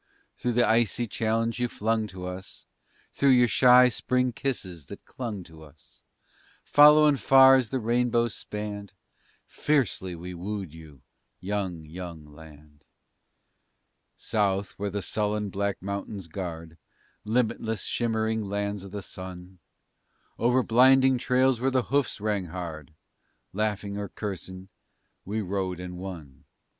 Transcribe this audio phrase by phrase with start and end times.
[0.35, 2.65] Through the icy challenge you flung to us,
[3.13, 6.01] Through your shy Spring kisses that clung to us,
[6.63, 8.93] Following far as the rainbow spanned,
[9.45, 11.03] Fiercely we wooed you,
[11.39, 12.83] young, young land!
[14.17, 16.79] South, where the sullen black mountains guard
[17.23, 19.59] Limitless, shimmering lands of the sun,
[20.39, 22.95] Over blinding trails where the hoofs rang hard,
[23.53, 24.69] Laughing or cursing,
[25.25, 26.45] we rode and won.